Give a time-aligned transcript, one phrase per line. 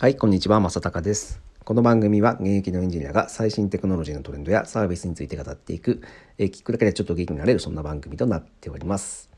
[0.00, 1.40] はい、こんにちは、まさたかです。
[1.64, 6.02] この番組は現役のエンジニアが最新テクノロジーのトレンドやサービスについて語っていく、
[6.38, 9.28] え聞くだけでちょっと元気になれるそんな番組となっております。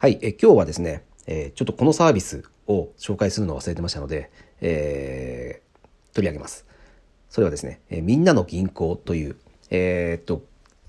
[0.00, 6.66] はい、え今日はですね、えちょっとこのサービスを紹介するのを忘れてましたので、えー、取り上げます。
[7.30, 9.36] それはですね、えみんなの銀行という、
[9.70, 10.42] えー、っと、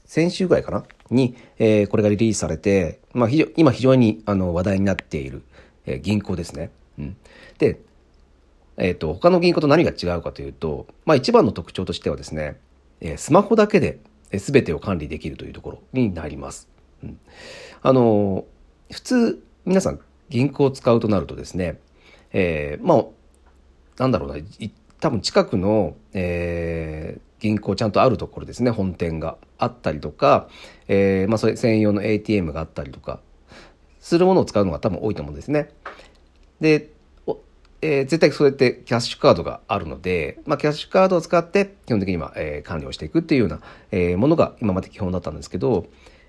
[0.05, 0.83] 先週ぐらいかな？
[1.11, 5.43] に、えー、これがリリースされて、まあ、非常今非常にあの話題になっている、
[5.85, 6.71] えー、銀行ですね。
[6.97, 7.17] うん、
[7.59, 7.79] で、
[8.77, 12.59] えっ、ー、と、他の銀行と何が違うかというと、まあ一番の特徴としてはですね、
[13.01, 13.99] え、スマホだけで
[14.31, 16.67] 全てを管理できるというところになります。
[17.03, 17.19] うん、
[17.81, 18.45] あの、
[18.91, 21.79] 普通皆さん銀行を使うとなるとですね、
[22.31, 23.05] えー、まあ、
[23.97, 24.43] なんだろうな、
[24.99, 30.47] 多分近くの、えー、銀行ちゃんとあるところですね、本店があったりとか、
[30.87, 33.19] えー、まあそれ専用の ATM があったりとか、
[33.99, 35.69] するものを使うのが多分多いと思うんですね。
[36.59, 36.89] で、
[37.83, 43.59] えー、絶対それってキャッシュカードがあるので、まあ、キャッシュカードを使って基本的には、えー、管理をしていくっていうような、
[43.91, 45.87] えー、ものが今まで基本だったんですけど、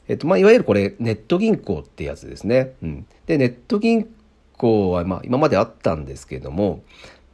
[0.08, 2.74] えっ、と、まあ、いわゆるこれネット銀行ってやつですね。
[2.82, 3.06] うん。
[3.26, 4.12] で、ネット銀
[4.56, 6.82] 行は、まあ、今まであったんですけども、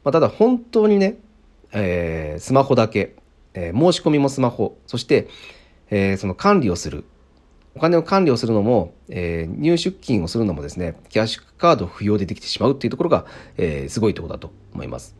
[0.03, 1.17] まあ、ただ本当にね、
[1.73, 3.15] えー、スマホだけ、
[3.55, 5.27] えー、申し込みもスマホ、そして、
[5.89, 7.05] えー、その管理をする、
[7.75, 13.25] お金を管理をするのも、えー、入出金をするのもですね、キャッシュカード不要でできてしまうっていうところが、
[13.57, 15.15] えー、すごいところだと思います。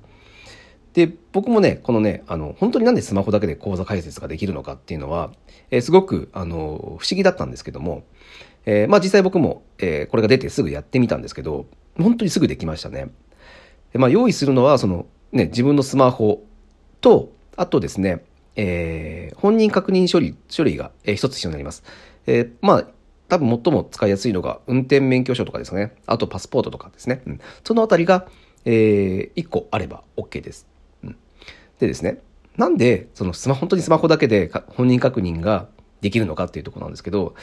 [0.94, 5.32] で、僕もね、このね、あの、本当になんでスマホだけで口座開設ができるのかっていうのは、
[5.70, 8.04] えー、すごく、あの、不思議だったんですけども、
[8.66, 11.66] えー、まあ実際僕も、えー、これが出てすぐやってみたんですけど、
[11.98, 13.10] 本当にすぐできましたね。
[13.94, 16.44] まあ用意するのは、その、ね、自分のスマホ
[17.00, 18.24] と、あとですね、
[18.56, 21.84] えー、本人確認処理、処理が、えー、一つ必要になります。
[22.28, 22.88] えー、まあ、
[23.30, 25.96] 多分最も使いやすいのが運転免許証とかですね。
[26.06, 27.22] あとパスポートとかですね。
[27.26, 28.28] うん、そのあたりが、
[28.66, 30.68] えー、1個あれば OK です。
[31.04, 31.16] うん、
[31.80, 32.22] でですね。
[32.58, 35.70] なんで、そのスマ、本当にスマホだけで本人確認が
[36.02, 37.36] できるのかっていうところなんですけど、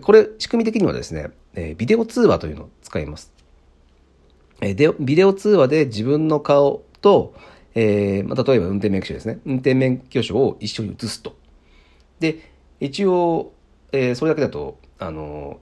[0.00, 3.32] これ、仕組み的にはですね、えー、ビデオ通話というのを使います。
[4.60, 7.34] えー、でビデオ通話で自分の顔と、
[7.74, 9.40] えーまあ、例えば運転免許証ですね。
[9.44, 11.36] 運転免許証を一緒に写すと。
[12.20, 13.52] で、一応、
[13.92, 15.60] えー、それだけだと、あの、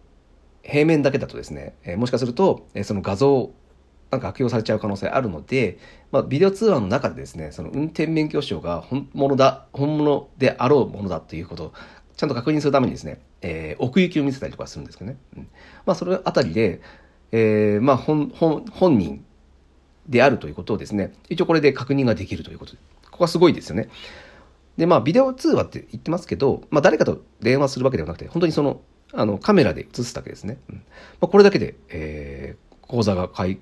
[0.62, 3.50] 平面だけだとですね、えー、もしかすると、えー、その画像、
[4.11, 5.78] なんか悪用されちゃう可能性あるので、
[6.12, 11.73] まあ、ビデオ通話の中でですね、その運転免許証が本物だ、本物であろうものだということを、
[12.17, 15.19] ちゃんと確認するためにですね、えー、奥行きを見せたりとかするんですけどね。
[15.37, 15.49] うん、
[15.84, 16.81] まあ、それあたりで、
[17.33, 19.25] えー、まあ、本、本、本人
[20.09, 22.78] であるということをですね、一応これで確認ができるということで、
[23.11, 23.89] ここはすごいですよね。
[24.77, 28.81] で、まあ、ビデオ通話って言ってますけど、まあ、誰かと電話するわけではなくて、本当にその、
[29.12, 30.59] あの、カメラで映すだけですね。
[30.69, 30.83] うんま
[31.22, 33.59] あ、これだけで、えー、講座が開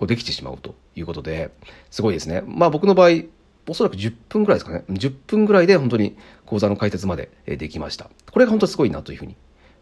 [0.00, 1.50] 講できてしまうということで、
[1.90, 2.42] すごいですね。
[2.46, 3.24] まあ、僕の場合、
[3.68, 4.84] おそらく10分ぐらいですかね。
[4.88, 8.10] 10分ぐらいで本当に講座の解説までできました。
[8.30, 9.36] これが本当にすごいなというふうに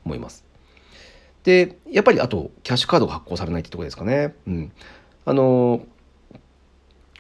[0.05, 0.45] 思います。
[1.45, 4.35] で、やっぱりあと、キャッシュカードが発行されないってところですかね。
[4.47, 4.73] うん。
[5.25, 5.87] あの、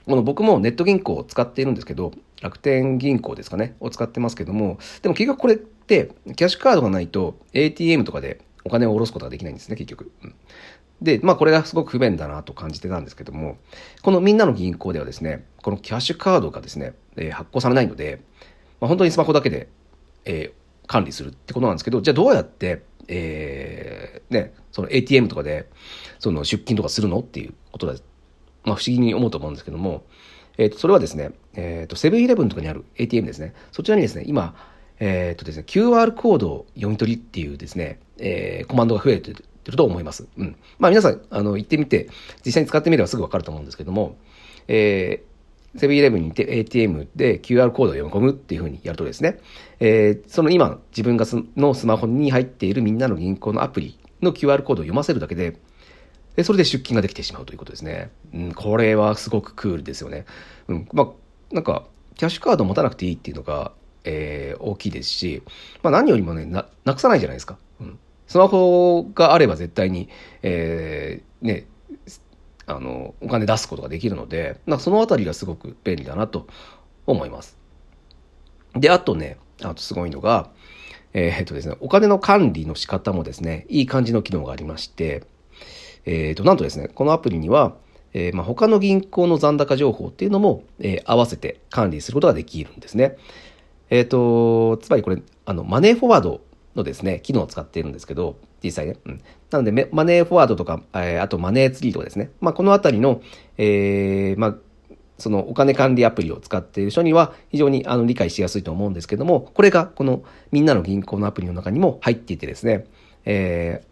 [0.08, 10.10] この僕もネット銀行を使っているんですけど、楽天銀行ですかね、を使ってますけども、でも結局これって、キャッシュカードがないと ATM とかでお金を下ろすことができないんですね、結局。
[10.22, 10.34] うん、
[11.02, 13.58] で、まあこれがすごく不便だなと感じてたんですけども、
[14.02, 18.22] このみんなの銀行ではですね、このキャッシュカードがですね、えー、発行されないので、
[18.80, 19.68] まあ、本当にスマホだけで、
[20.24, 25.68] えー、管理するってことなんですけど、じゃあどうやって、えー、ね、その ATM とかで、
[26.18, 27.94] その出金とかするのっていうことだ、
[28.64, 30.04] まあ不思議に思うと思うんですけども、
[30.56, 33.54] えっ、ー、と、それはですね、えっ、ー、と、セブンイレブンとかにある ATM ですね。
[33.72, 34.54] そちらにですね、今、
[35.00, 39.44] えっ、ー、とですね、QR コードを読み取りっていうですね、えー、コマンドが増えてる
[39.76, 40.26] と思います。
[40.36, 40.56] うん。
[40.78, 42.08] まあ皆さん、あの、行ってみて、
[42.44, 44.16] 実際に使ってみればすぐわかると思うんですけども、
[44.66, 45.28] えー、
[45.78, 49.38] セブンイレブンに行って ATM で QR コードを読み込むっていうふうにやるとですね、
[49.80, 51.26] えー、その今自分が
[51.56, 55.58] のスマホに入っているみんなの銀行のアプリの QR コードを読ませるだけで、
[56.38, 58.12] で、それで出金ができてしまうということですね。
[58.32, 60.24] うん、これはすごくクールですよね。
[60.68, 63.72] うん、まあ、なんか、キャッシュカード持たなくていいっていうのが、
[64.04, 65.42] えー、大きいですし、
[65.82, 67.58] まあ何よりもね、な、なくさないじゃないですか。
[67.80, 67.98] うん。
[68.28, 70.08] スマホがあれば絶対に、
[70.44, 71.66] えー、ね、
[72.66, 76.46] あの、お金出すことができるので、なんかそのあたりがすごく便利だなと
[77.04, 77.58] 思います。
[78.76, 80.52] で、あとね、あとすごいのが、
[81.14, 85.24] えー、っとですね、お金の管理の仕方もですね、いい感じの機能がありまして、
[86.08, 87.76] えー、と、なんとですね、このアプリには、
[88.14, 93.18] えー、まあ、他の銀行の残高情報っていうのも、えー、合わせて管理することができるんですね。
[93.90, 96.40] えっ、ー、と、つまりこれ、あの、マネーフォワード
[96.74, 98.96] のですね、機能を使っているんですけど、実際ね。
[99.04, 99.20] うん、
[99.50, 102.30] なので、マネーフォワードとか、え、あとマネーツリーとかですね。
[102.40, 103.20] まあ、このあたりの、
[103.58, 104.54] え、まあ、
[105.18, 110.22] そのお金管理アプリを使っている人には非常にあの理解しやすいと思うんですけども、これがこの
[110.52, 112.86] みんなの銀行のアプリの中にも入っていてですね、
[113.24, 113.88] えー、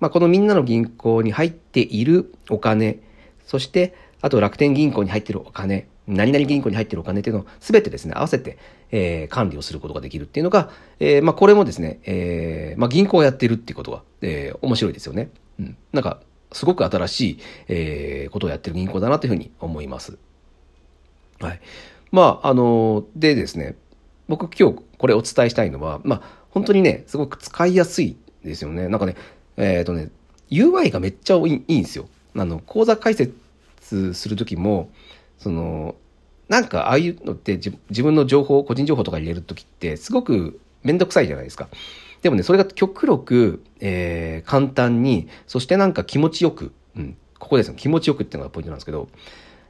[0.00, 3.00] まあ、このみんなの銀行に入っているお金、
[3.46, 8.58] そしてあと楽天銀行に入っているお金、何々銀行に入っているお金っていうのを全てですね、合わせて、
[8.90, 15.30] えー、管理をすることができるっていうのが、えー、まあ、これもですね、えー、まあ、銀行をやってるっていうことが、えー、面白いですよね。
[15.60, 15.76] うん。
[15.92, 16.20] なんか、
[16.52, 20.16] すごく新しい、えー、ことをやってる銀行だなというふうに思います。
[21.40, 21.60] はい。
[22.10, 23.76] まあ、あの、でですね、
[24.28, 28.88] 僕今日これお伝えしたいのは、まあ、本当にね、すごく使いやすいですよね。
[28.88, 29.14] なんかね、
[29.58, 30.10] えっ、ー、とね、
[30.50, 32.08] UI がめっちゃいいいいんですよ。
[32.34, 34.90] あの、講座解説するときも、
[35.38, 35.96] その、
[36.48, 41.68] なんかああいうのって自分の情報、個人情報とか入れるときってすごくめんどくさいじゃないですか。
[42.22, 49.08] でもね、それが極力、えー、簡単に、そしてなんか気持ちよく、うん、ここですね、気持ちよくっていうのがポイントなんですけど、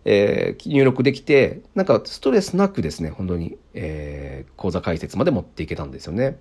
[0.05, 6.39] えー、入力できて、なんかストレスなくですね、本当に、えー、講座解説まで持っていけたんですよね。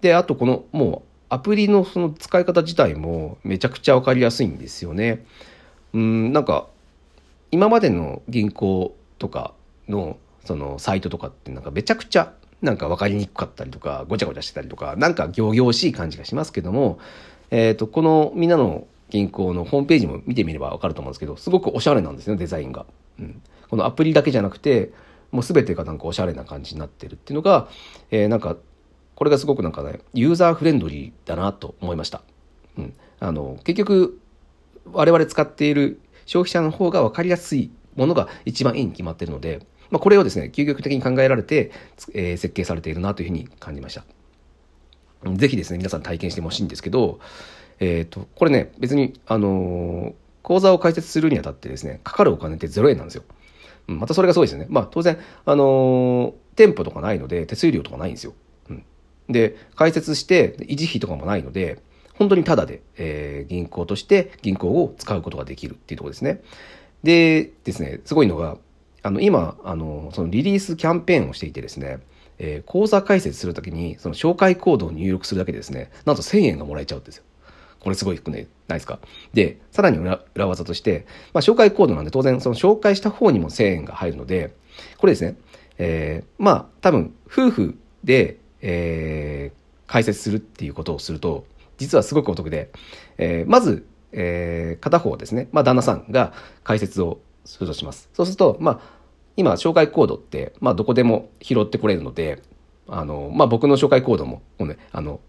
[0.00, 5.24] で、あとこの、もう、アプリのその使い方自体もめちゃくちゃわかりやすいんですよね。
[5.92, 6.66] うん、なんか、
[7.50, 9.52] 今までの銀行とか
[9.88, 12.32] のそのサイトとかってなんかめちゃくちゃ
[12.62, 16.98] なんか分かりにくかったりとかごちゃごちゃしてたりとかなんか仰々しい感じがしますけども、
[17.50, 22.84] えー、とこのみんなの銀行のホームページも見てみれば分かると思うんですけどすごくおしゃれなんですよデザインが、
[23.18, 24.90] うん、このアプリだけじゃなくて
[25.30, 27.68] もう全てがなんかおしゃれな感じになってるっていうのが、
[28.10, 28.56] えー、なんか
[29.18, 32.22] これがすごくなんかねユーザーフレンドリーだなと思いました、
[32.76, 34.20] うん、あの結局
[34.92, 41.72] 我々使っている消費者の方が分かりやすいものが一番いいに決まってるので、まあ、これをですね、究極的に考えられて、
[42.14, 44.04] えー、設計されているなというふうに感じました。
[45.34, 47.18] ぜひですね、皆さん体験してほしいんですけど、
[47.80, 53.24] えっ、ー、と、これね、別に、あのー、講座を開設するにあたってですね、かかるお金って0円なんですよ。
[53.88, 54.66] うん、またそれがすごいですね。
[54.68, 58.34] まあ当然、あのー、店舗とかないので、手数料とかないんですよ。
[59.28, 61.78] で、開設して、維持費とかもないので、
[62.14, 66.42] 本当にタダで、えー、銀行として銀行を使うことができるっていうところですね。
[67.04, 68.56] でですね、すごいのが、
[69.02, 72.00] あの、今、あの、そのリリースキャンペーンをしていてですね、
[72.38, 77.24] えー、講座開設するときに、その紹介コードを入力するだけでですね、なんと1000円がもらえちゃうんですよ。
[77.80, 78.98] これすごい低くね、ないですか？
[79.32, 84.56] で、さらに裏裏技として、まあ、紹介コードなんで当然その紹介した方にも1000円が入るので、
[84.98, 85.36] これですね、
[85.78, 91.46] えー、まあ、多分、夫婦で、えー、開設するっていうことをすると、
[91.78, 92.70] 実はすごくお得で、
[93.16, 96.32] えー、まず、えー、片方ですね、まあ、旦那さんが
[96.64, 98.08] 解説をするとします。
[98.14, 98.80] そうすると、まあ、
[99.36, 102.42] 今、紹介コードって、まあ、どこでも拾ってこれるので、
[102.88, 105.20] あの、まあ、僕の紹介コードも、ね、あの、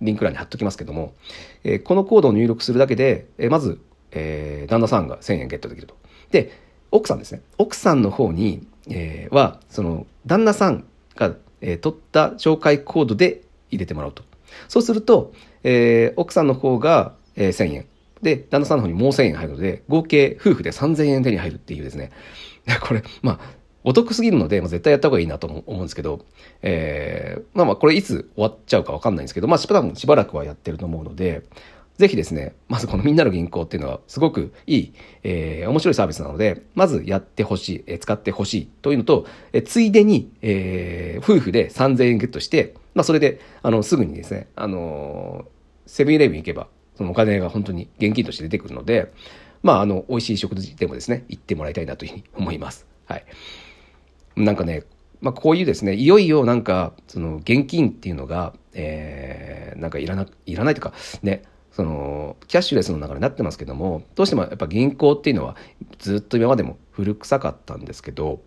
[0.00, 1.14] リンク欄に貼っときますけども、
[1.62, 5.96] えー、このコードを入力するだけで、えー、まず、えー、旦那さんが1000円ゲットできると。
[6.30, 6.52] で、
[6.90, 7.42] 奥さんですね。
[7.58, 10.86] 奥さんの方に、えー、は、その、旦那さん
[11.16, 11.34] が、
[11.64, 14.22] えー、取った紹介コードで入れてもらうと。
[14.68, 15.32] そうすると、
[15.64, 17.86] えー、奥さんの方が、えー、1000円。
[18.22, 22.12] で、旦那さんの方にもう1000円入るので、合計夫婦で3000円手に入るっていうですね。
[22.86, 23.40] これ、まあ、
[23.82, 26.24] お得すぎるので、まあ、絶対やった方がいいなと思うんですけど、
[26.62, 31.42] えー、まあまあ、これいつ終わっちゃうかわかんないんですけど、まあ、しばらくしばらくはやってると思うので、
[31.98, 45.46] ぜひですね、まずこのみんなの銀行っていうのはすごくいい、えー、面白いサービスなので、まずやってほしい、えー、使ってほしいというのと、えー、ついでに、えー、夫婦で3000円ゲットして、まあそれで、あの、すぐにですね、あの
[45.86, 49.12] セブンイレブン行けば、そのお金が本当に現金として出てくるので、
[49.62, 52.86] まあ、あの、美味しい食事でもですね、行ってもらいたいなというふうに思います。
[53.06, 53.24] はい。
[54.36, 54.84] なんかね、
[55.22, 65.56] まあ、こういうですね、いよいよなんか、その、現金っていうのが、えー、なんかいらな、いらないというか、ね、その、キャッシュレスの中になってますけども、どうしてもやっぱ銀行っていうのは、
[65.98, 68.40] ずっと今までも古臭かったんですけど、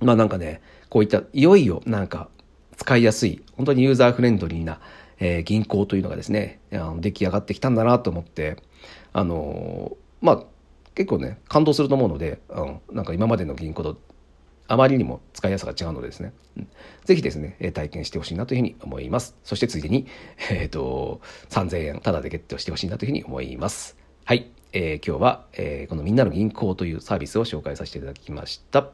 [0.00, 2.28] まあなんかね、こういった、いよいよなんか、
[2.76, 4.80] 使いやすい、本当にユーザーフレンドリーな、
[5.20, 6.58] えー、銀行というのがですね、
[6.98, 8.56] 出来上がってきたんだなと思って、
[9.12, 10.42] あのまあ、
[10.96, 13.98] 結構ね、感動すると思うので、うん、なんか今までの銀行と
[14.68, 16.68] あまりにも使いやすさが違うのでですね、うん、
[17.04, 19.36] ぜひですね、体験してほしいなというふうに思います。
[19.44, 20.06] そしてついでに、
[20.50, 21.20] えっ、ー、と、
[21.50, 23.96] 3000円タダでゲットしてほしいなというふうに思います。
[24.24, 24.50] はい。
[24.72, 28.90] えー、今日は、えー、このみんなの銀行というサービスを紹介させていただきました。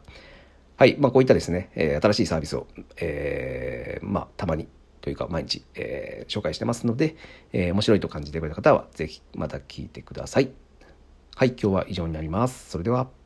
[0.77, 0.97] はい。
[0.99, 4.69] まあ、こういったですね、えー、新しいサービスを、えー、まあ、たまに
[5.03, 7.17] というか毎日、えー、紹介してますので、
[7.53, 10.51] えー、面白いと感じてくれた方はぜひまた聞いてください。
[11.35, 12.71] はい、今日は以上になります。
[12.71, 13.22] それでは。